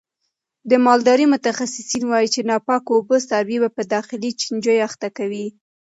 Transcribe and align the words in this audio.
د 0.69 0.71
مالدارۍ 0.85 1.25
متخصصین 1.33 2.03
وایي 2.07 2.29
چې 2.33 2.41
ناپاکه 2.49 2.89
اوبه 2.93 3.17
څاروي 3.29 3.57
په 3.75 3.81
داخلي 3.93 4.29
چنجیو 4.41 4.83
اخته 4.87 5.07
کوي. 5.17 5.47